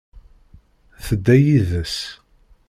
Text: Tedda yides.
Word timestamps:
Tedda 1.05 1.35
yides. 1.43 1.95